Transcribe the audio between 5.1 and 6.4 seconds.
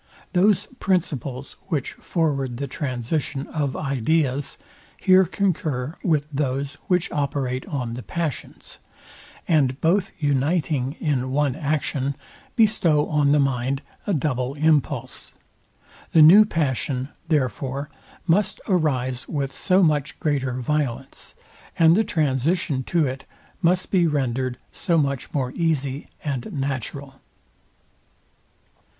concur with